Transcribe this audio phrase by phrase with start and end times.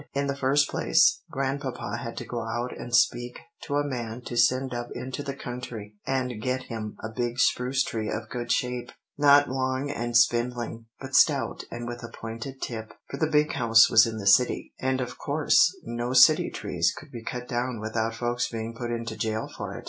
[0.15, 4.35] In the first place, Grandpapa had to go out and speak to a man to
[4.35, 8.91] send up into the country and get him a big spruce tree of good shape,
[9.15, 13.91] not long and spindling, but stout and with a pointed tip; for the Big House
[13.91, 18.15] was in the city, and of course no city trees could be cut down without
[18.15, 19.79] folks being put into jail for it.